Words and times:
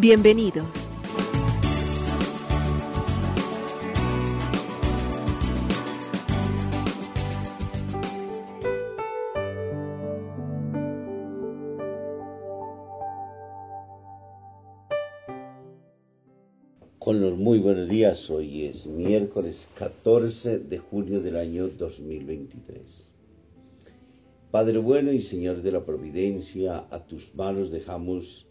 Bienvenidos. 0.00 0.64
Con 17.00 17.20
los 17.20 17.36
muy 17.36 17.58
buenos 17.58 17.88
días, 17.88 18.30
hoy 18.30 18.66
es 18.66 18.86
miércoles 18.86 19.68
14 19.76 20.60
de 20.60 20.78
junio 20.78 21.20
del 21.20 21.36
año 21.36 21.66
2023. 21.66 23.14
Padre 24.52 24.78
bueno 24.78 25.10
y 25.10 25.20
Señor 25.20 25.62
de 25.62 25.72
la 25.72 25.84
Providencia, 25.84 26.86
a 26.90 27.04
tus 27.04 27.34
manos 27.34 27.72
dejamos 27.72 28.47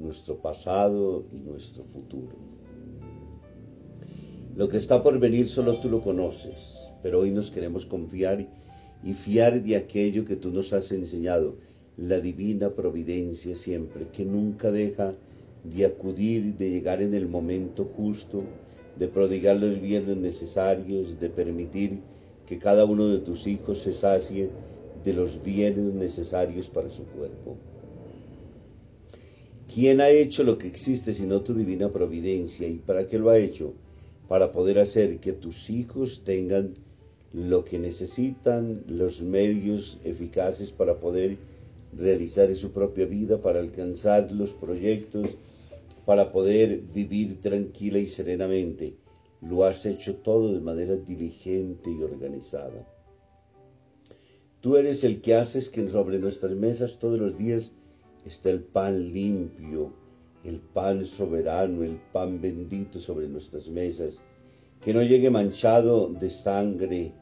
nuestro 0.00 0.40
pasado 0.40 1.24
y 1.32 1.36
nuestro 1.40 1.84
futuro. 1.84 2.36
Lo 4.56 4.68
que 4.68 4.78
está 4.78 5.02
por 5.02 5.18
venir 5.18 5.46
solo 5.46 5.78
tú 5.78 5.88
lo 5.88 6.02
conoces, 6.02 6.88
pero 7.02 7.20
hoy 7.20 7.30
nos 7.30 7.50
queremos 7.50 7.86
confiar 7.86 8.46
y 9.04 9.12
fiar 9.14 9.62
de 9.62 9.76
aquello 9.76 10.24
que 10.24 10.36
tú 10.36 10.50
nos 10.50 10.72
has 10.72 10.90
enseñado, 10.92 11.56
la 11.96 12.20
divina 12.20 12.70
providencia 12.70 13.54
siempre, 13.54 14.08
que 14.08 14.24
nunca 14.24 14.70
deja 14.70 15.14
de 15.64 15.84
acudir, 15.86 16.56
de 16.56 16.70
llegar 16.70 17.02
en 17.02 17.14
el 17.14 17.28
momento 17.28 17.84
justo, 17.96 18.44
de 18.98 19.08
prodigar 19.08 19.56
los 19.56 19.80
bienes 19.80 20.16
necesarios, 20.16 21.20
de 21.20 21.30
permitir 21.30 22.00
que 22.46 22.58
cada 22.58 22.84
uno 22.84 23.08
de 23.08 23.18
tus 23.18 23.46
hijos 23.46 23.78
se 23.78 23.94
sacie 23.94 24.50
de 25.04 25.12
los 25.12 25.42
bienes 25.42 25.94
necesarios 25.94 26.68
para 26.68 26.90
su 26.90 27.04
cuerpo. 27.04 27.56
¿Quién 29.72 30.00
ha 30.00 30.10
hecho 30.10 30.42
lo 30.42 30.58
que 30.58 30.66
existe 30.66 31.14
sino 31.14 31.42
tu 31.42 31.54
divina 31.54 31.92
providencia? 31.92 32.66
¿Y 32.66 32.78
para 32.78 33.06
qué 33.06 33.20
lo 33.20 33.30
ha 33.30 33.38
hecho? 33.38 33.72
Para 34.26 34.50
poder 34.50 34.80
hacer 34.80 35.20
que 35.20 35.32
tus 35.32 35.70
hijos 35.70 36.24
tengan 36.24 36.74
lo 37.32 37.64
que 37.64 37.78
necesitan, 37.78 38.82
los 38.88 39.22
medios 39.22 39.98
eficaces 40.02 40.72
para 40.72 40.98
poder 40.98 41.36
realizar 41.96 42.52
su 42.56 42.72
propia 42.72 43.06
vida, 43.06 43.40
para 43.40 43.60
alcanzar 43.60 44.32
los 44.32 44.54
proyectos, 44.54 45.36
para 46.04 46.32
poder 46.32 46.80
vivir 46.92 47.40
tranquila 47.40 48.00
y 48.00 48.08
serenamente. 48.08 48.96
Lo 49.40 49.64
has 49.64 49.86
hecho 49.86 50.16
todo 50.16 50.52
de 50.52 50.60
manera 50.60 50.96
diligente 50.96 51.92
y 51.92 52.02
organizada. 52.02 52.88
Tú 54.60 54.76
eres 54.76 55.04
el 55.04 55.20
que 55.20 55.36
haces 55.36 55.68
que 55.68 55.88
sobre 55.88 56.18
nuestras 56.18 56.56
mesas 56.56 56.98
todos 56.98 57.20
los 57.20 57.38
días 57.38 57.74
esté 58.24 58.50
el 58.50 58.62
pan 58.62 59.12
limpio, 59.12 59.92
el 60.44 60.60
pan 60.60 61.04
soberano, 61.04 61.82
el 61.82 62.00
pan 62.12 62.40
bendito 62.40 62.98
sobre 63.00 63.28
nuestras 63.28 63.68
mesas, 63.68 64.22
que 64.80 64.94
no 64.94 65.02
llegue 65.02 65.30
manchado 65.30 66.08
de 66.08 66.30
sangre, 66.30 67.12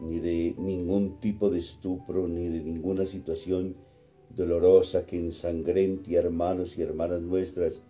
ni 0.00 0.18
de 0.18 0.54
ningún 0.58 1.20
tipo 1.20 1.50
de 1.50 1.58
estupro, 1.58 2.26
ni 2.26 2.48
de 2.48 2.60
ninguna 2.60 3.06
situación 3.06 3.76
dolorosa 4.34 5.04
que 5.06 5.18
ensangrente 5.18 6.16
a 6.16 6.20
hermanos 6.20 6.78
y 6.78 6.82
hermanas 6.82 7.20
nuestras, 7.20 7.82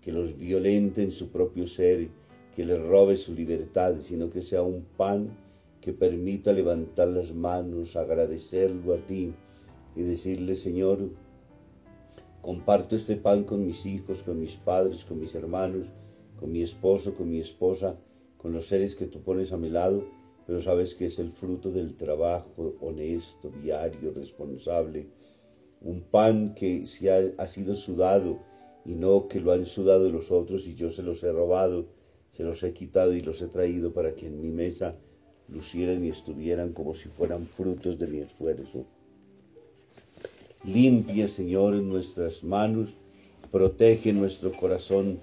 que 0.00 0.12
los 0.12 0.36
violente 0.36 1.02
en 1.02 1.12
su 1.12 1.30
propio 1.30 1.66
ser, 1.66 2.10
que 2.54 2.64
les 2.64 2.80
robe 2.80 3.16
su 3.16 3.34
libertad, 3.34 3.96
sino 4.00 4.28
que 4.28 4.42
sea 4.42 4.62
un 4.62 4.84
pan 4.96 5.36
que 5.80 5.92
permita 5.92 6.52
levantar 6.52 7.08
las 7.08 7.32
manos, 7.32 7.96
agradecerlo 7.96 8.94
a 8.94 8.98
ti 8.98 9.34
y 9.94 10.02
decirle, 10.02 10.56
Señor, 10.56 11.10
comparto 12.44 12.94
este 12.94 13.16
pan 13.16 13.44
con 13.44 13.64
mis 13.64 13.86
hijos, 13.86 14.22
con 14.22 14.38
mis 14.38 14.56
padres, 14.56 15.06
con 15.06 15.18
mis 15.18 15.34
hermanos, 15.34 15.92
con 16.38 16.52
mi 16.52 16.60
esposo, 16.60 17.14
con 17.14 17.30
mi 17.30 17.40
esposa, 17.40 17.98
con 18.36 18.52
los 18.52 18.66
seres 18.66 18.94
que 18.94 19.06
tú 19.06 19.22
pones 19.22 19.50
a 19.52 19.56
mi 19.56 19.70
lado, 19.70 20.04
pero 20.46 20.60
sabes 20.60 20.94
que 20.94 21.06
es 21.06 21.18
el 21.18 21.30
fruto 21.30 21.70
del 21.70 21.96
trabajo 21.96 22.74
honesto, 22.82 23.50
diario, 23.62 24.12
responsable. 24.12 25.08
Un 25.80 26.02
pan 26.02 26.54
que 26.54 26.86
se 26.86 27.10
ha, 27.10 27.32
ha 27.42 27.46
sido 27.46 27.74
sudado 27.74 28.38
y 28.84 28.94
no 28.94 29.26
que 29.26 29.40
lo 29.40 29.52
han 29.52 29.64
sudado 29.64 30.10
los 30.10 30.30
otros 30.30 30.66
y 30.66 30.74
yo 30.74 30.90
se 30.90 31.02
los 31.02 31.22
he 31.22 31.32
robado, 31.32 31.88
se 32.28 32.44
los 32.44 32.62
he 32.62 32.74
quitado 32.74 33.14
y 33.14 33.22
los 33.22 33.40
he 33.40 33.48
traído 33.48 33.94
para 33.94 34.14
que 34.14 34.26
en 34.26 34.38
mi 34.42 34.50
mesa 34.50 34.94
lucieran 35.48 36.04
y 36.04 36.10
estuvieran 36.10 36.74
como 36.74 36.92
si 36.92 37.08
fueran 37.08 37.46
frutos 37.46 37.98
de 37.98 38.06
mi 38.06 38.18
esfuerzo. 38.18 38.84
Limpia, 40.64 41.28
Señor, 41.28 41.74
nuestras 41.74 42.44
manos, 42.44 42.96
protege 43.50 44.12
nuestro 44.12 44.52
corazón 44.52 45.18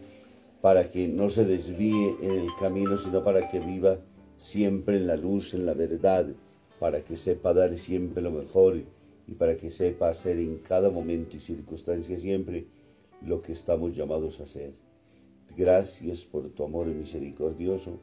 para 0.61 0.89
que 0.89 1.07
no 1.07 1.29
se 1.29 1.45
desvíe 1.45 2.15
en 2.21 2.31
el 2.31 2.49
camino, 2.59 2.97
sino 2.97 3.23
para 3.23 3.47
que 3.49 3.59
viva 3.59 3.97
siempre 4.37 4.97
en 4.97 5.07
la 5.07 5.15
luz, 5.15 5.53
en 5.53 5.65
la 5.65 5.73
verdad, 5.73 6.27
para 6.79 7.01
que 7.01 7.17
sepa 7.17 7.53
dar 7.53 7.75
siempre 7.75 8.21
lo 8.21 8.31
mejor 8.31 8.81
y 9.27 9.33
para 9.33 9.57
que 9.57 9.69
sepa 9.69 10.09
hacer 10.09 10.37
en 10.37 10.57
cada 10.57 10.89
momento 10.89 11.37
y 11.37 11.39
circunstancia 11.39 12.17
siempre 12.17 12.65
lo 13.25 13.41
que 13.41 13.53
estamos 13.53 13.95
llamados 13.95 14.39
a 14.39 14.43
hacer. 14.43 14.73
Gracias 15.57 16.21
por 16.21 16.47
tu 16.49 16.63
amor 16.63 16.87
misericordioso 16.87 17.99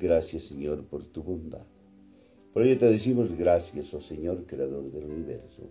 Gracias, 0.00 0.44
Señor, 0.44 0.82
por 0.84 1.04
tu 1.04 1.22
bondad. 1.22 1.66
Por 2.54 2.62
ello 2.62 2.78
te 2.78 2.86
decimos 2.86 3.36
gracias, 3.36 3.92
oh 3.92 4.00
Señor, 4.00 4.46
Creador 4.46 4.90
del 4.90 5.04
universo. 5.04 5.70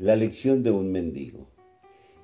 La 0.00 0.16
lección 0.16 0.64
de 0.64 0.72
un 0.72 0.90
mendigo. 0.90 1.46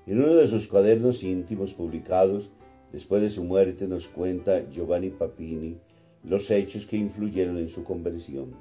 En 0.04 0.20
uno 0.20 0.34
de 0.34 0.48
sus 0.48 0.66
cuadernos 0.66 1.22
íntimos 1.22 1.72
publicados 1.72 2.50
después 2.90 3.22
de 3.22 3.30
su 3.30 3.44
muerte 3.44 3.86
nos 3.86 4.08
cuenta 4.08 4.68
Giovanni 4.70 5.10
Papini 5.10 5.78
los 6.24 6.50
hechos 6.50 6.86
que 6.86 6.96
influyeron 6.96 7.58
en 7.58 7.68
su 7.68 7.84
conversión. 7.84 8.56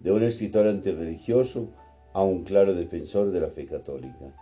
De 0.00 0.12
un 0.12 0.22
escritor 0.22 0.66
antirreligioso 0.66 1.68
a 2.14 2.22
un 2.22 2.44
claro 2.44 2.72
defensor 2.72 3.32
de 3.32 3.40
la 3.40 3.50
fe 3.50 3.66
católica. 3.66 4.34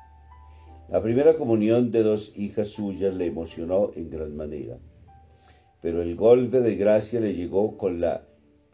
La 0.88 1.02
primera 1.02 1.34
comunión 1.34 1.90
de 1.90 2.04
dos 2.04 2.38
hijas 2.38 2.68
suyas 2.68 3.12
le 3.12 3.26
emocionó 3.26 3.90
en 3.96 4.08
gran 4.08 4.36
manera, 4.36 4.78
pero 5.82 6.00
el 6.00 6.14
golpe 6.14 6.60
de 6.60 6.76
gracia 6.76 7.18
le 7.18 7.34
llegó 7.34 7.76
con 7.76 8.00
la 8.00 8.24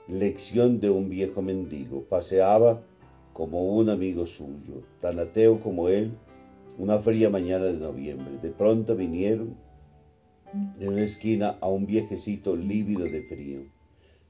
lección 0.09 0.79
de 0.79 0.91
un 0.91 1.09
viejo 1.09 1.41
mendigo. 1.41 2.07
Paseaba 2.07 2.83
como 3.41 3.73
un 3.73 3.89
amigo 3.89 4.27
suyo, 4.27 4.83
tan 5.01 5.19
ateo 5.19 5.61
como 5.61 5.89
él, 5.89 6.13
una 6.77 6.99
fría 6.99 7.31
mañana 7.31 7.65
de 7.65 7.79
noviembre. 7.79 8.37
De 8.43 8.51
pronto 8.51 8.95
vinieron 8.95 9.57
en 10.79 10.89
una 10.89 11.01
esquina 11.01 11.57
a 11.63 11.69
un 11.71 11.87
viejecito 11.87 12.55
lívido 12.55 13.05
de 13.05 13.23
frío. 13.23 13.61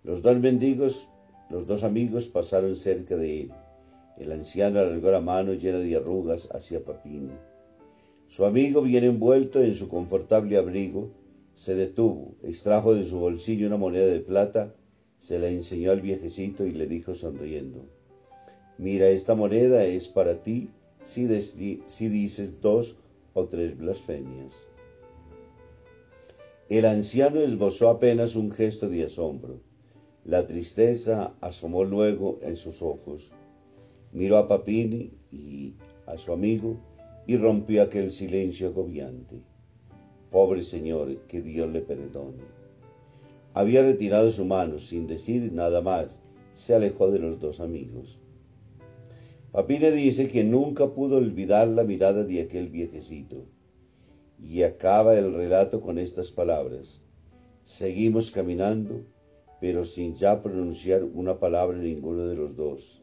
Los 0.04 0.22
dos 0.22 0.38
mendigos, 0.38 1.08
los 1.50 1.66
dos 1.66 1.82
amigos 1.82 2.28
pasaron 2.28 2.76
cerca 2.76 3.16
de 3.16 3.40
él. 3.40 3.52
El 4.16 4.30
anciano 4.30 4.78
alargó 4.78 5.10
la 5.10 5.20
mano 5.20 5.54
llena 5.54 5.78
de 5.78 5.96
arrugas 5.96 6.48
hacia 6.52 6.84
Papini. 6.84 7.32
Su 8.28 8.44
amigo, 8.44 8.80
bien 8.80 9.02
envuelto 9.02 9.60
en 9.60 9.74
su 9.74 9.88
confortable 9.88 10.56
abrigo, 10.56 11.10
se 11.54 11.74
detuvo, 11.74 12.36
extrajo 12.44 12.94
de 12.94 13.04
su 13.04 13.18
bolsillo 13.18 13.66
una 13.66 13.76
moneda 13.76 14.06
de 14.06 14.20
plata, 14.20 14.72
se 15.18 15.40
la 15.40 15.48
enseñó 15.48 15.90
al 15.90 16.00
viejecito 16.00 16.64
y 16.64 16.70
le 16.70 16.86
dijo 16.86 17.12
sonriendo, 17.16 17.88
Mira, 18.80 19.10
esta 19.10 19.34
moneda 19.34 19.84
es 19.84 20.08
para 20.08 20.42
ti 20.42 20.70
si, 21.02 21.28
si 21.84 22.08
dices 22.08 22.62
dos 22.62 22.96
o 23.34 23.44
tres 23.44 23.76
blasfemias. 23.76 24.68
El 26.70 26.86
anciano 26.86 27.40
esbozó 27.40 27.90
apenas 27.90 28.36
un 28.36 28.50
gesto 28.50 28.88
de 28.88 29.04
asombro. 29.04 29.60
La 30.24 30.46
tristeza 30.46 31.34
asomó 31.42 31.84
luego 31.84 32.38
en 32.40 32.56
sus 32.56 32.80
ojos. 32.80 33.32
Miró 34.12 34.38
a 34.38 34.48
Papini 34.48 35.12
y 35.30 35.74
a 36.06 36.16
su 36.16 36.32
amigo 36.32 36.78
y 37.26 37.36
rompió 37.36 37.82
aquel 37.82 38.10
silencio 38.12 38.68
agobiante. 38.68 39.42
Pobre 40.30 40.62
señor, 40.62 41.18
que 41.26 41.42
Dios 41.42 41.70
le 41.70 41.82
perdone. 41.82 42.44
Había 43.52 43.82
retirado 43.82 44.30
su 44.30 44.46
mano 44.46 44.78
sin 44.78 45.06
decir 45.06 45.52
nada 45.52 45.82
más. 45.82 46.22
Se 46.54 46.74
alejó 46.74 47.10
de 47.10 47.18
los 47.18 47.40
dos 47.40 47.60
amigos. 47.60 48.20
Papini 49.52 49.90
dice 49.90 50.28
que 50.28 50.44
nunca 50.44 50.94
pudo 50.94 51.16
olvidar 51.16 51.66
la 51.66 51.82
mirada 51.82 52.22
de 52.24 52.40
aquel 52.40 52.68
viejecito. 52.68 53.46
Y 54.38 54.62
acaba 54.62 55.18
el 55.18 55.34
relato 55.34 55.80
con 55.80 55.98
estas 55.98 56.30
palabras. 56.30 57.02
Seguimos 57.62 58.30
caminando, 58.30 59.04
pero 59.60 59.84
sin 59.84 60.14
ya 60.14 60.40
pronunciar 60.40 61.02
una 61.02 61.40
palabra 61.40 61.76
ninguno 61.78 62.26
de 62.26 62.36
los 62.36 62.54
dos, 62.54 63.02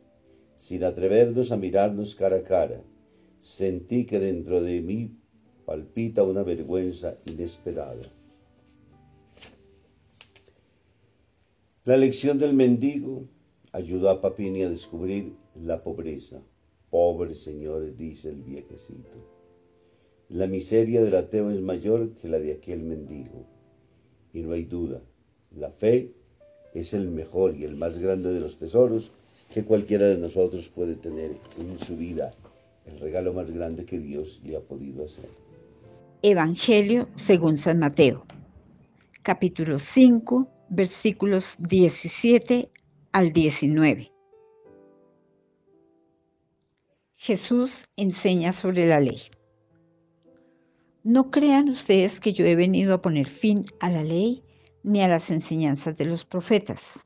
sin 0.55 0.85
atrevernos 0.85 1.51
a 1.51 1.57
mirarnos 1.57 2.15
cara 2.15 2.37
a 2.37 2.43
cara. 2.43 2.81
Sentí 3.39 4.05
que 4.05 4.19
dentro 4.19 4.61
de 4.61 4.81
mí 4.81 5.11
palpita 5.65 6.23
una 6.23 6.43
vergüenza 6.43 7.17
inesperada. 7.25 8.03
La 11.83 11.97
lección 11.97 12.39
del 12.39 12.53
mendigo 12.53 13.27
ayudó 13.77 14.09
a 14.09 14.19
Papini 14.21 14.63
a 14.63 14.69
descubrir 14.69 15.35
la 15.53 15.83
pobreza. 15.83 16.41
Pobre 16.89 17.35
señor, 17.35 17.95
dice 17.95 18.29
el 18.29 18.41
viejecito. 18.41 19.11
La 20.29 20.47
miseria 20.47 21.03
del 21.03 21.15
ateo 21.15 21.51
es 21.51 21.61
mayor 21.61 22.09
que 22.15 22.27
la 22.27 22.39
de 22.39 22.53
aquel 22.53 22.81
mendigo. 22.81 23.45
Y 24.33 24.41
no 24.41 24.53
hay 24.53 24.63
duda, 24.63 24.99
la 25.55 25.69
fe 25.69 26.11
es 26.73 26.95
el 26.95 27.07
mejor 27.09 27.55
y 27.55 27.65
el 27.65 27.75
más 27.75 27.99
grande 27.99 28.33
de 28.33 28.39
los 28.39 28.57
tesoros 28.57 29.11
que 29.53 29.63
cualquiera 29.63 30.07
de 30.07 30.17
nosotros 30.17 30.69
puede 30.69 30.95
tener 30.95 31.31
en 31.59 31.77
su 31.77 31.95
vida, 31.95 32.33
el 32.87 32.99
regalo 32.99 33.31
más 33.31 33.51
grande 33.51 33.85
que 33.85 33.99
Dios 33.99 34.41
le 34.43 34.55
ha 34.55 34.61
podido 34.61 35.05
hacer. 35.05 35.29
Evangelio 36.23 37.07
según 37.15 37.57
San 37.57 37.77
Mateo, 37.77 38.25
capítulo 39.21 39.77
5, 39.77 40.47
versículos 40.69 41.45
17 41.59 42.71
al 43.11 43.33
19. 43.33 44.11
Jesús 47.15 47.87
enseña 47.97 48.51
sobre 48.51 48.85
la 48.85 48.99
ley. 48.99 49.21
No 51.03 51.31
crean 51.31 51.69
ustedes 51.69 52.19
que 52.19 52.33
yo 52.33 52.45
he 52.45 52.55
venido 52.55 52.93
a 52.93 53.01
poner 53.01 53.27
fin 53.27 53.65
a 53.79 53.89
la 53.89 54.03
ley 54.03 54.43
ni 54.83 55.01
a 55.01 55.07
las 55.07 55.31
enseñanzas 55.31 55.97
de 55.97 56.05
los 56.05 56.25
profetas. 56.25 57.05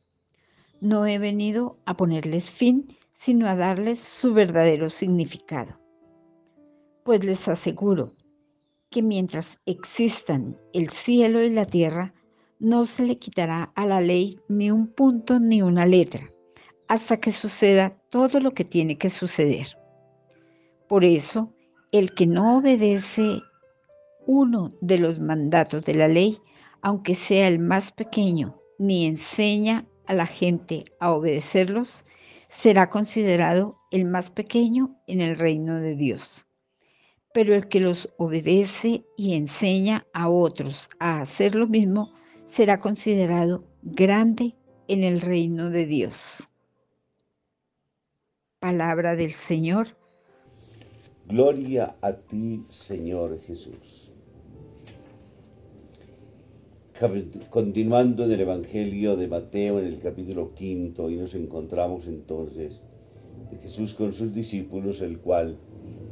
No 0.79 1.05
he 1.05 1.17
venido 1.17 1.77
a 1.85 1.95
ponerles 1.95 2.49
fin, 2.49 2.97
sino 3.17 3.47
a 3.47 3.55
darles 3.55 3.99
su 3.99 4.33
verdadero 4.33 4.89
significado. 4.89 5.79
Pues 7.03 7.23
les 7.23 7.47
aseguro 7.47 8.11
que 8.89 9.01
mientras 9.01 9.59
existan 9.65 10.57
el 10.73 10.89
cielo 10.89 11.41
y 11.41 11.49
la 11.49 11.65
tierra, 11.65 12.13
no 12.61 12.85
se 12.85 13.03
le 13.03 13.17
quitará 13.17 13.71
a 13.75 13.87
la 13.87 14.01
ley 14.01 14.39
ni 14.47 14.69
un 14.69 14.87
punto 14.87 15.39
ni 15.39 15.63
una 15.63 15.87
letra, 15.87 16.29
hasta 16.87 17.17
que 17.17 17.31
suceda 17.31 17.97
todo 18.11 18.39
lo 18.39 18.53
que 18.53 18.63
tiene 18.63 18.99
que 18.99 19.09
suceder. 19.09 19.75
Por 20.87 21.03
eso, 21.03 21.51
el 21.91 22.13
que 22.13 22.27
no 22.27 22.59
obedece 22.59 23.41
uno 24.27 24.73
de 24.79 24.99
los 24.99 25.19
mandatos 25.19 25.83
de 25.85 25.95
la 25.95 26.07
ley, 26.07 26.37
aunque 26.83 27.15
sea 27.15 27.47
el 27.47 27.57
más 27.57 27.91
pequeño, 27.91 28.61
ni 28.77 29.07
enseña 29.07 29.87
a 30.05 30.13
la 30.13 30.27
gente 30.27 30.85
a 30.99 31.13
obedecerlos, 31.13 32.05
será 32.47 32.91
considerado 32.91 33.79
el 33.89 34.05
más 34.05 34.29
pequeño 34.29 35.01
en 35.07 35.21
el 35.21 35.35
reino 35.35 35.79
de 35.79 35.95
Dios. 35.95 36.45
Pero 37.33 37.55
el 37.55 37.67
que 37.69 37.79
los 37.79 38.07
obedece 38.17 39.03
y 39.17 39.33
enseña 39.33 40.05
a 40.13 40.29
otros 40.29 40.91
a 40.99 41.21
hacer 41.21 41.55
lo 41.55 41.65
mismo, 41.65 42.13
será 42.51 42.79
considerado 42.79 43.63
grande 43.81 44.55
en 44.87 45.03
el 45.03 45.21
reino 45.21 45.69
de 45.69 45.85
Dios. 45.85 46.49
Palabra 48.59 49.15
del 49.15 49.33
Señor. 49.33 49.87
Gloria 51.27 51.95
a 52.01 52.13
ti, 52.13 52.65
Señor 52.67 53.39
Jesús. 53.39 54.11
Continuando 57.49 58.25
en 58.25 58.31
el 58.31 58.41
Evangelio 58.41 59.15
de 59.15 59.27
Mateo 59.27 59.79
en 59.79 59.85
el 59.85 59.99
capítulo 59.99 60.53
quinto, 60.53 61.09
y 61.09 61.15
nos 61.15 61.33
encontramos 61.33 62.05
entonces 62.05 62.83
de 63.49 63.57
Jesús 63.57 63.95
con 63.95 64.11
sus 64.11 64.33
discípulos, 64.33 65.01
el 65.01 65.19
cual 65.19 65.57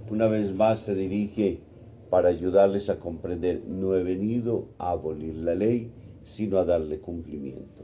una 0.10 0.28
vez 0.28 0.56
más 0.56 0.80
se 0.80 0.96
dirige 0.96 1.60
para 2.10 2.30
ayudarles 2.30 2.90
a 2.90 3.00
comprender, 3.00 3.62
no 3.68 3.96
he 3.96 4.04
venido 4.04 4.70
a 4.80 4.92
abolir 4.92 5.36
la 5.36 5.54
ley, 5.54 5.92
sino 6.30 6.60
a 6.60 6.66
darle 6.66 7.00
cumplimiento. 7.00 7.84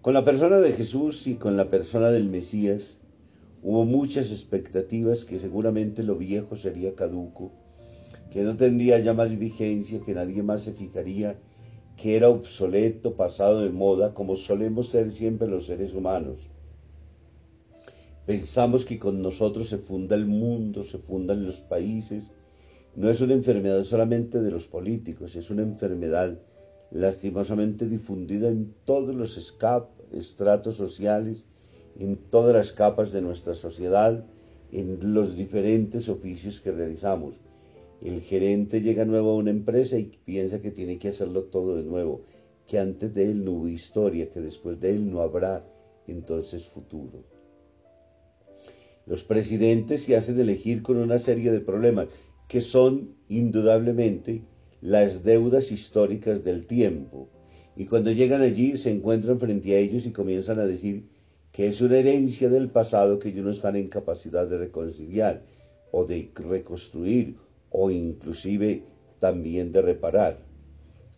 Con 0.00 0.14
la 0.14 0.24
persona 0.24 0.58
de 0.58 0.72
Jesús 0.72 1.26
y 1.26 1.36
con 1.36 1.56
la 1.56 1.68
persona 1.68 2.10
del 2.10 2.24
Mesías 2.24 3.00
hubo 3.62 3.84
muchas 3.84 4.30
expectativas 4.30 5.24
que 5.24 5.38
seguramente 5.38 6.02
lo 6.02 6.16
viejo 6.16 6.56
sería 6.56 6.94
caduco, 6.94 7.52
que 8.30 8.42
no 8.42 8.56
tendría 8.56 8.98
ya 9.00 9.14
más 9.14 9.36
vigencia, 9.36 10.00
que 10.04 10.14
nadie 10.14 10.42
más 10.42 10.62
se 10.62 10.72
fijaría, 10.72 11.38
que 11.96 12.16
era 12.16 12.28
obsoleto, 12.28 13.16
pasado 13.16 13.60
de 13.60 13.70
moda, 13.70 14.14
como 14.14 14.36
solemos 14.36 14.88
ser 14.88 15.10
siempre 15.10 15.48
los 15.48 15.66
seres 15.66 15.94
humanos. 15.94 16.50
Pensamos 18.24 18.84
que 18.84 18.98
con 18.98 19.20
nosotros 19.20 19.68
se 19.68 19.78
funda 19.78 20.14
el 20.14 20.26
mundo, 20.26 20.84
se 20.84 20.98
fundan 20.98 21.44
los 21.44 21.60
países. 21.60 22.32
No 22.94 23.10
es 23.10 23.20
una 23.20 23.34
enfermedad 23.34 23.82
solamente 23.84 24.40
de 24.40 24.50
los 24.50 24.68
políticos, 24.68 25.34
es 25.34 25.50
una 25.50 25.62
enfermedad 25.62 26.38
lastimosamente 26.90 27.86
difundida 27.86 28.48
en 28.48 28.74
todos 28.84 29.14
los 29.14 29.36
estratos 30.12 30.76
sociales, 30.76 31.44
en 31.98 32.16
todas 32.16 32.54
las 32.54 32.72
capas 32.72 33.12
de 33.12 33.22
nuestra 33.22 33.54
sociedad, 33.54 34.24
en 34.72 35.14
los 35.14 35.36
diferentes 35.36 36.08
oficios 36.08 36.60
que 36.60 36.72
realizamos. 36.72 37.40
El 38.00 38.20
gerente 38.20 38.80
llega 38.80 39.04
nuevo 39.04 39.30
a 39.30 39.36
una 39.36 39.50
empresa 39.50 39.98
y 39.98 40.18
piensa 40.24 40.60
que 40.60 40.70
tiene 40.70 40.98
que 40.98 41.08
hacerlo 41.08 41.44
todo 41.44 41.76
de 41.76 41.84
nuevo, 41.84 42.22
que 42.66 42.78
antes 42.78 43.12
de 43.14 43.30
él 43.30 43.44
no 43.44 43.52
hubo 43.52 43.68
historia, 43.68 44.30
que 44.30 44.40
después 44.40 44.78
de 44.78 44.90
él 44.90 45.10
no 45.10 45.20
habrá 45.20 45.64
entonces 46.06 46.66
futuro. 46.66 47.24
Los 49.06 49.24
presidentes 49.24 50.02
se 50.02 50.16
hacen 50.16 50.38
elegir 50.38 50.82
con 50.82 50.98
una 50.98 51.18
serie 51.18 51.50
de 51.50 51.60
problemas 51.60 52.08
que 52.46 52.60
son 52.60 53.16
indudablemente 53.28 54.44
las 54.80 55.24
deudas 55.24 55.72
históricas 55.72 56.44
del 56.44 56.66
tiempo. 56.66 57.28
Y 57.76 57.86
cuando 57.86 58.10
llegan 58.10 58.42
allí 58.42 58.76
se 58.76 58.90
encuentran 58.90 59.38
frente 59.38 59.74
a 59.74 59.78
ellos 59.78 60.06
y 60.06 60.12
comienzan 60.12 60.58
a 60.58 60.66
decir 60.66 61.06
que 61.52 61.66
es 61.66 61.80
una 61.80 61.98
herencia 61.98 62.48
del 62.48 62.68
pasado 62.68 63.18
que 63.18 63.30
ellos 63.30 63.44
no 63.44 63.50
están 63.50 63.76
en 63.76 63.88
capacidad 63.88 64.46
de 64.46 64.58
reconciliar 64.58 65.42
o 65.90 66.04
de 66.04 66.30
reconstruir 66.34 67.36
o 67.70 67.90
inclusive 67.90 68.82
también 69.18 69.72
de 69.72 69.82
reparar 69.82 70.38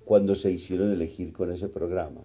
cuando 0.05 0.35
se 0.35 0.51
hicieron 0.51 0.93
elegir 0.93 1.33
con 1.33 1.51
ese 1.51 1.69
programa. 1.69 2.23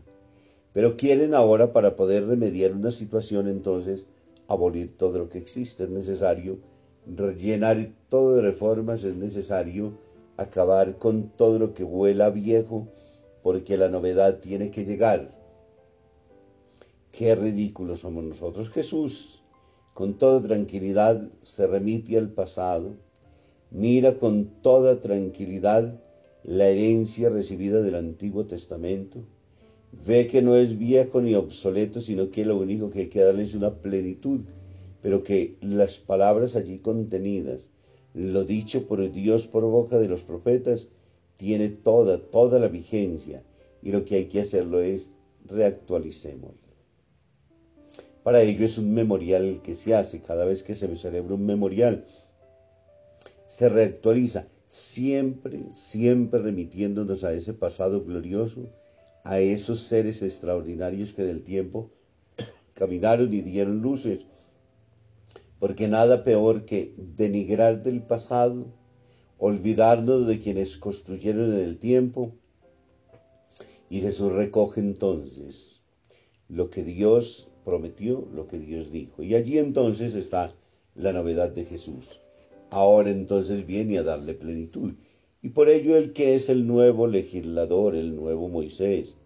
Pero 0.73 0.97
quieren 0.97 1.33
ahora 1.33 1.71
para 1.71 1.95
poder 1.95 2.25
remediar 2.25 2.73
una 2.73 2.91
situación 2.91 3.47
entonces 3.47 4.07
abolir 4.47 4.97
todo 4.97 5.19
lo 5.19 5.29
que 5.29 5.37
existe, 5.37 5.85
es 5.85 5.89
necesario 5.89 6.59
rellenar 7.07 7.91
todo 8.09 8.35
de 8.35 8.41
reformas, 8.41 9.03
es 9.03 9.15
necesario 9.15 9.97
acabar 10.37 10.97
con 10.97 11.29
todo 11.29 11.59
lo 11.59 11.73
que 11.73 11.83
huela 11.83 12.29
viejo, 12.29 12.87
porque 13.41 13.77
la 13.77 13.89
novedad 13.89 14.39
tiene 14.39 14.71
que 14.71 14.85
llegar. 14.85 15.29
Qué 17.11 17.35
ridículos 17.35 18.01
somos 18.01 18.23
nosotros. 18.23 18.69
Jesús, 18.69 19.43
con 19.93 20.17
toda 20.17 20.41
tranquilidad, 20.41 21.29
se 21.41 21.67
remite 21.67 22.17
al 22.17 22.29
pasado, 22.29 22.95
mira 23.71 24.15
con 24.15 24.61
toda 24.61 24.99
tranquilidad 24.99 26.01
la 26.43 26.67
herencia 26.67 27.29
recibida 27.29 27.81
del 27.81 27.95
Antiguo 27.95 28.45
Testamento, 28.45 29.23
ve 30.05 30.27
que 30.27 30.41
no 30.41 30.55
es 30.55 30.77
viejo 30.77 31.21
ni 31.21 31.35
obsoleto, 31.35 32.01
sino 32.01 32.29
que 32.29 32.45
lo 32.45 32.57
único 32.57 32.89
que 32.89 33.01
hay 33.01 33.07
que 33.07 33.21
darle 33.21 33.43
es 33.43 33.55
una 33.55 33.73
plenitud, 33.75 34.41
pero 35.01 35.23
que 35.23 35.57
las 35.61 35.97
palabras 35.97 36.55
allí 36.55 36.79
contenidas, 36.79 37.71
lo 38.15 38.45
dicho 38.45 38.87
por 38.87 39.11
Dios 39.11 39.45
por 39.45 39.63
boca 39.65 39.99
de 39.99 40.07
los 40.07 40.23
profetas, 40.23 40.87
tiene 41.35 41.69
toda, 41.69 42.17
toda 42.17 42.59
la 42.59 42.69
vigencia, 42.69 43.43
y 43.83 43.91
lo 43.91 44.05
que 44.05 44.15
hay 44.15 44.25
que 44.25 44.39
hacerlo 44.39 44.81
es 44.81 45.11
reactualicémoslo. 45.45 46.65
Para 48.23 48.41
ello 48.41 48.65
es 48.65 48.77
un 48.77 48.93
memorial 48.93 49.61
que 49.61 49.75
se 49.75 49.93
hace, 49.93 50.21
cada 50.21 50.45
vez 50.45 50.63
que 50.63 50.73
se 50.73 50.95
celebra 50.95 51.35
un 51.35 51.45
memorial, 51.45 52.05
se 53.45 53.69
reactualiza, 53.69 54.47
siempre, 54.67 55.73
siempre 55.73 56.39
remitiéndonos 56.39 57.23
a 57.25 57.33
ese 57.33 57.53
pasado 57.53 58.03
glorioso, 58.03 58.69
a 59.25 59.39
esos 59.39 59.81
seres 59.81 60.21
extraordinarios 60.21 61.13
que 61.13 61.23
del 61.23 61.43
tiempo 61.43 61.91
caminaron 62.73 63.31
y 63.33 63.41
dieron 63.41 63.81
luces, 63.81 64.25
porque 65.65 65.87
nada 65.87 66.23
peor 66.23 66.63
que 66.65 66.93
denigrar 66.95 67.81
del 67.81 68.03
pasado, 68.03 68.71
olvidarnos 69.39 70.27
de 70.27 70.39
quienes 70.39 70.77
construyeron 70.77 71.55
en 71.55 71.59
el 71.61 71.79
tiempo, 71.79 72.35
y 73.89 73.99
Jesús 74.01 74.31
recoge 74.31 74.79
entonces 74.79 75.81
lo 76.49 76.69
que 76.69 76.83
Dios 76.83 77.49
prometió, 77.63 78.29
lo 78.31 78.45
que 78.45 78.59
Dios 78.59 78.91
dijo. 78.91 79.23
Y 79.23 79.33
allí 79.33 79.57
entonces 79.57 80.13
está 80.13 80.53
la 80.93 81.11
novedad 81.11 81.49
de 81.49 81.65
Jesús 81.65 82.21
ahora 82.69 83.09
entonces 83.09 83.65
viene 83.65 83.97
a 83.97 84.03
darle 84.03 84.35
plenitud. 84.35 84.93
Y 85.41 85.49
por 85.49 85.69
ello 85.69 85.97
el 85.97 86.13
que 86.13 86.35
es 86.35 86.47
el 86.49 86.67
nuevo 86.67 87.07
legislador, 87.07 87.95
el 87.95 88.15
nuevo 88.15 88.49
Moisés. 88.49 89.17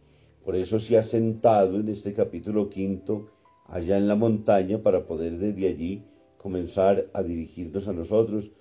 Por 0.46 0.55
eso 0.55 0.79
se 0.79 0.98
ha 0.98 1.03
sentado 1.03 1.81
en 1.81 1.89
este 1.89 2.13
capítulo 2.13 2.69
quinto 2.69 3.29
allá 3.65 3.98
en 3.98 4.08
la 4.08 4.15
montaña 4.15 4.81
para 4.81 5.05
poder 5.05 5.38
desde 5.38 5.67
allí 5.67 6.05
comenzar 6.39 7.05
a 7.13 7.22
dirigirnos 7.22 7.88
a 7.88 7.93
nosotros 7.93 8.53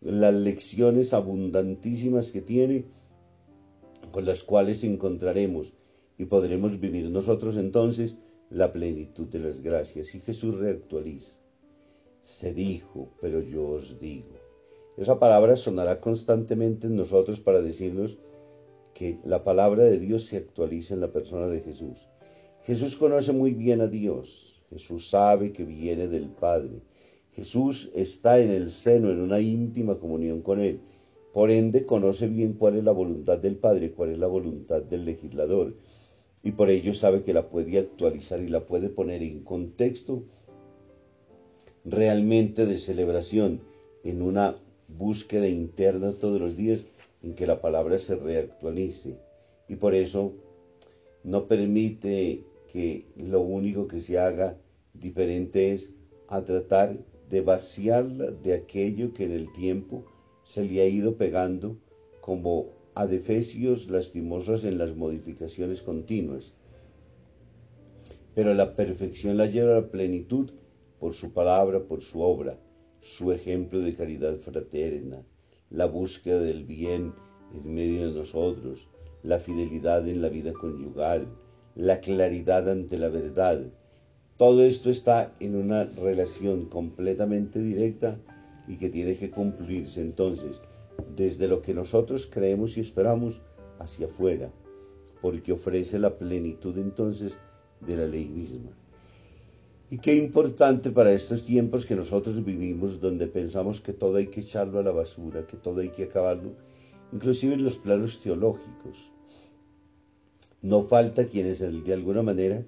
las 0.00 0.32
lecciones 0.32 1.12
abundantísimas 1.12 2.32
que 2.32 2.40
tiene 2.40 2.86
con 4.10 4.24
las 4.24 4.42
cuales 4.42 4.82
encontraremos 4.84 5.74
y 6.16 6.24
podremos 6.24 6.80
vivir 6.80 7.10
nosotros 7.10 7.58
entonces 7.58 8.16
la 8.48 8.72
plenitud 8.72 9.26
de 9.28 9.40
las 9.40 9.60
gracias. 9.60 10.14
Y 10.14 10.20
Jesús 10.20 10.54
reactualiza 10.54 11.44
se 12.24 12.54
dijo, 12.54 13.10
pero 13.20 13.42
yo 13.42 13.68
os 13.68 14.00
digo. 14.00 14.32
Esa 14.96 15.18
palabra 15.18 15.56
sonará 15.56 16.00
constantemente 16.00 16.86
en 16.86 16.96
nosotros 16.96 17.40
para 17.40 17.60
decirnos 17.60 18.18
que 18.94 19.18
la 19.24 19.44
palabra 19.44 19.82
de 19.82 19.98
Dios 19.98 20.24
se 20.24 20.38
actualiza 20.38 20.94
en 20.94 21.00
la 21.02 21.12
persona 21.12 21.48
de 21.48 21.60
Jesús. 21.60 22.08
Jesús 22.62 22.96
conoce 22.96 23.32
muy 23.32 23.52
bien 23.52 23.82
a 23.82 23.88
Dios. 23.88 24.64
Jesús 24.70 25.10
sabe 25.10 25.52
que 25.52 25.64
viene 25.64 26.08
del 26.08 26.30
Padre. 26.30 26.80
Jesús 27.34 27.90
está 27.94 28.38
en 28.40 28.50
el 28.50 28.70
seno, 28.70 29.10
en 29.10 29.20
una 29.20 29.40
íntima 29.40 29.98
comunión 29.98 30.40
con 30.40 30.60
Él. 30.60 30.80
Por 31.32 31.50
ende, 31.50 31.84
conoce 31.84 32.28
bien 32.28 32.52
cuál 32.52 32.76
es 32.76 32.84
la 32.84 32.92
voluntad 32.92 33.38
del 33.38 33.56
Padre, 33.56 33.90
cuál 33.90 34.10
es 34.10 34.18
la 34.18 34.28
voluntad 34.28 34.82
del 34.82 35.04
legislador. 35.04 35.74
Y 36.44 36.52
por 36.52 36.70
ello 36.70 36.94
sabe 36.94 37.22
que 37.22 37.32
la 37.32 37.48
puede 37.48 37.78
actualizar 37.78 38.40
y 38.40 38.48
la 38.48 38.66
puede 38.66 38.88
poner 38.88 39.22
en 39.22 39.42
contexto 39.42 40.22
realmente 41.84 42.66
de 42.66 42.78
celebración, 42.78 43.60
en 44.04 44.22
una 44.22 44.56
búsqueda 44.86 45.48
interna 45.48 46.12
todos 46.12 46.40
los 46.40 46.56
días 46.56 46.86
en 47.22 47.34
que 47.34 47.48
la 47.48 47.60
palabra 47.60 47.98
se 47.98 48.14
reactualice. 48.14 49.18
Y 49.68 49.76
por 49.76 49.94
eso 49.94 50.34
no 51.24 51.48
permite 51.48 52.44
que 52.72 53.06
lo 53.16 53.40
único 53.40 53.88
que 53.88 54.00
se 54.00 54.18
haga 54.18 54.56
diferente 54.92 55.72
es 55.72 55.94
a 56.28 56.42
tratar 56.42 56.96
de 57.30 57.40
vaciarla 57.40 58.30
de 58.30 58.54
aquello 58.54 59.12
que 59.12 59.24
en 59.24 59.32
el 59.32 59.52
tiempo 59.52 60.04
se 60.44 60.64
le 60.64 60.80
ha 60.82 60.86
ido 60.86 61.16
pegando 61.16 61.78
como 62.20 62.68
adefesios 62.94 63.90
lastimosos 63.90 64.64
en 64.64 64.78
las 64.78 64.94
modificaciones 64.94 65.82
continuas. 65.82 66.54
Pero 68.34 68.54
la 68.54 68.74
perfección 68.74 69.36
la 69.36 69.46
lleva 69.46 69.76
a 69.76 69.80
la 69.80 69.90
plenitud 69.90 70.50
por 70.98 71.14
su 71.14 71.32
palabra, 71.32 71.86
por 71.86 72.00
su 72.00 72.20
obra, 72.20 72.58
su 73.00 73.32
ejemplo 73.32 73.80
de 73.80 73.94
caridad 73.94 74.38
fraterna, 74.38 75.24
la 75.70 75.86
búsqueda 75.86 76.40
del 76.40 76.64
bien 76.64 77.14
en 77.52 77.74
medio 77.74 78.08
de 78.08 78.18
nosotros, 78.18 78.88
la 79.22 79.38
fidelidad 79.38 80.08
en 80.08 80.22
la 80.22 80.28
vida 80.28 80.52
conyugal, 80.52 81.28
la 81.74 82.00
claridad 82.00 82.68
ante 82.70 82.98
la 82.98 83.08
verdad. 83.08 83.72
Todo 84.36 84.64
esto 84.64 84.90
está 84.90 85.32
en 85.38 85.54
una 85.54 85.84
relación 85.84 86.64
completamente 86.64 87.60
directa 87.60 88.18
y 88.66 88.76
que 88.78 88.90
tiene 88.90 89.16
que 89.16 89.30
cumplirse 89.30 90.00
entonces 90.00 90.60
desde 91.14 91.46
lo 91.46 91.62
que 91.62 91.72
nosotros 91.72 92.28
creemos 92.32 92.76
y 92.76 92.80
esperamos 92.80 93.42
hacia 93.78 94.06
afuera, 94.06 94.50
porque 95.22 95.52
ofrece 95.52 96.00
la 96.00 96.18
plenitud 96.18 96.76
entonces 96.78 97.38
de 97.80 97.96
la 97.96 98.06
ley 98.06 98.28
misma. 98.28 98.70
Y 99.88 99.98
qué 99.98 100.16
importante 100.16 100.90
para 100.90 101.12
estos 101.12 101.44
tiempos 101.44 101.86
que 101.86 101.94
nosotros 101.94 102.44
vivimos, 102.44 103.00
donde 103.00 103.28
pensamos 103.28 103.80
que 103.80 103.92
todo 103.92 104.16
hay 104.16 104.26
que 104.26 104.40
echarlo 104.40 104.80
a 104.80 104.82
la 104.82 104.90
basura, 104.90 105.46
que 105.46 105.58
todo 105.58 105.80
hay 105.80 105.90
que 105.90 106.04
acabarlo, 106.04 106.56
inclusive 107.12 107.54
en 107.54 107.62
los 107.62 107.78
planos 107.78 108.18
teológicos. 108.18 109.12
No 110.60 110.82
falta 110.82 111.24
quienes 111.26 111.60
de 111.60 111.94
alguna 111.94 112.22
manera 112.22 112.64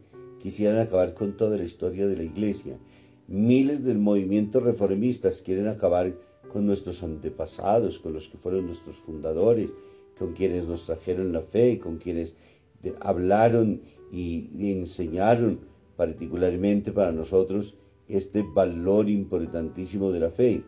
quisieran 0.47 0.79
acabar 0.79 1.13
con 1.13 1.37
toda 1.37 1.57
la 1.57 1.65
historia 1.65 2.07
de 2.07 2.17
la 2.17 2.23
iglesia. 2.23 2.79
Miles 3.27 3.83
de 3.83 3.95
movimientos 3.97 4.63
reformistas 4.63 5.43
quieren 5.43 5.67
acabar 5.67 6.17
con 6.49 6.65
nuestros 6.65 7.03
antepasados, 7.03 7.99
con 7.99 8.13
los 8.13 8.29
que 8.29 8.39
fueron 8.39 8.67
nuestros 8.67 8.95
fundadores, 8.95 9.71
con 10.17 10.35
quienes 10.35 10.69
nos 10.69 10.87
trajeron 10.87 11.33
la 11.33 11.41
fe, 11.41 11.81
con 11.81 11.99
quienes 11.99 12.37
hablaron 13.01 13.83
y 14.13 14.71
enseñaron 14.71 15.59
particularmente 15.97 16.93
para 16.93 17.11
nosotros 17.11 17.79
este 18.07 18.43
valor 18.43 19.11
importantísimo 19.11 20.13
de 20.13 20.21
la 20.21 20.31
fe. 20.31 20.63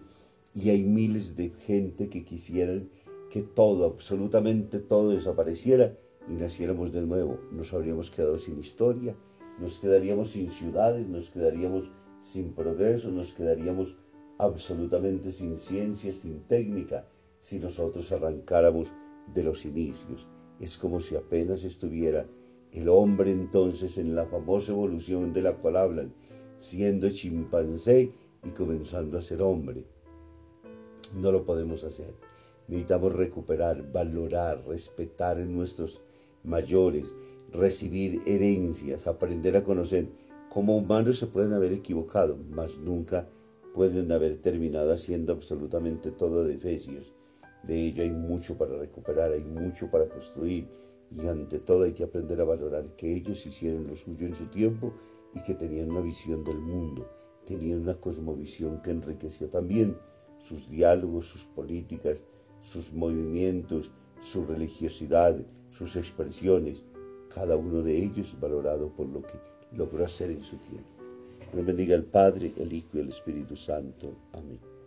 Y 0.56 0.70
hay 0.70 0.82
miles 0.82 1.36
de 1.36 1.50
gente 1.50 2.08
que 2.08 2.24
quisieran 2.24 2.90
que 3.30 3.42
todo, 3.42 3.86
absolutamente 3.86 4.80
todo 4.80 5.10
desapareciera 5.10 5.96
y 6.28 6.32
naciéramos 6.32 6.90
de 6.90 7.02
nuevo. 7.02 7.38
Nos 7.52 7.72
habríamos 7.72 8.10
quedado 8.10 8.38
sin 8.38 8.58
historia, 8.58 9.14
nos 9.60 9.78
quedaríamos 9.78 10.30
sin 10.30 10.50
ciudades, 10.50 11.08
nos 11.08 11.30
quedaríamos 11.30 11.92
sin 12.20 12.52
progreso, 12.52 13.10
nos 13.10 13.32
quedaríamos 13.32 13.96
absolutamente 14.38 15.32
sin 15.32 15.56
ciencia, 15.56 16.12
sin 16.12 16.40
técnica, 16.42 17.06
si 17.40 17.58
nosotros 17.58 18.10
arrancáramos 18.12 18.92
de 19.34 19.42
los 19.44 19.64
inicios. 19.64 20.28
Es 20.60 20.78
como 20.78 21.00
si 21.00 21.16
apenas 21.16 21.64
estuviera 21.64 22.26
el 22.72 22.88
hombre 22.88 23.30
entonces 23.32 23.98
en 23.98 24.14
la 24.14 24.26
famosa 24.26 24.72
evolución 24.72 25.32
de 25.32 25.42
la 25.42 25.54
cual 25.56 25.76
hablan, 25.76 26.12
siendo 26.56 27.08
chimpancé 27.08 28.12
y 28.44 28.50
comenzando 28.50 29.18
a 29.18 29.22
ser 29.22 29.42
hombre. 29.42 29.84
No 31.16 31.32
lo 31.32 31.44
podemos 31.44 31.84
hacer. 31.84 32.14
Necesitamos 32.68 33.14
recuperar, 33.14 33.90
valorar, 33.92 34.62
respetar 34.66 35.38
en 35.38 35.56
nuestros 35.56 36.02
mayores, 36.44 37.14
recibir 37.52 38.20
herencias, 38.26 39.06
aprender 39.06 39.56
a 39.56 39.64
conocer. 39.64 40.08
Como 40.48 40.76
humanos 40.76 41.18
se 41.18 41.26
pueden 41.26 41.52
haber 41.52 41.72
equivocado, 41.72 42.38
mas 42.50 42.78
nunca 42.78 43.28
pueden 43.74 44.10
haber 44.12 44.36
terminado 44.36 44.92
haciendo 44.92 45.32
absolutamente 45.32 46.10
todo 46.10 46.44
de 46.44 46.54
efesios. 46.54 47.12
De 47.64 47.86
ello 47.86 48.02
hay 48.02 48.10
mucho 48.10 48.56
para 48.56 48.76
recuperar, 48.76 49.32
hay 49.32 49.44
mucho 49.44 49.90
para 49.90 50.08
construir, 50.08 50.68
y 51.10 51.26
ante 51.26 51.58
todo 51.58 51.84
hay 51.84 51.92
que 51.92 52.04
aprender 52.04 52.40
a 52.40 52.44
valorar 52.44 52.94
que 52.96 53.14
ellos 53.14 53.46
hicieron 53.46 53.86
lo 53.86 53.96
suyo 53.96 54.26
en 54.26 54.34
su 54.34 54.46
tiempo 54.46 54.92
y 55.34 55.42
que 55.42 55.54
tenían 55.54 55.90
una 55.90 56.00
visión 56.00 56.44
del 56.44 56.58
mundo, 56.58 57.08
tenían 57.46 57.80
una 57.80 57.94
cosmovisión 57.94 58.80
que 58.82 58.90
enriqueció 58.90 59.48
también 59.48 59.96
sus 60.38 60.68
diálogos, 60.68 61.26
sus 61.26 61.44
políticas, 61.46 62.24
sus 62.60 62.92
movimientos, 62.92 63.92
su 64.20 64.44
religiosidad, 64.44 65.36
sus 65.70 65.96
expresiones, 65.96 66.84
cada 67.28 67.56
uno 67.56 67.82
de 67.82 67.96
ellos 67.96 68.38
valorado 68.40 68.90
por 68.90 69.08
lo 69.08 69.22
que 69.22 69.38
logró 69.72 70.04
hacer 70.04 70.30
en 70.30 70.42
su 70.42 70.56
tiempo. 70.56 70.88
Nos 71.52 71.64
bendiga 71.64 71.94
el 71.94 72.04
Padre, 72.04 72.52
el 72.58 72.72
Hijo 72.72 72.88
y 72.94 73.00
el 73.00 73.08
Espíritu 73.08 73.56
Santo. 73.56 74.14
Amén. 74.32 74.77